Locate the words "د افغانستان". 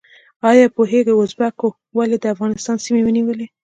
2.19-2.77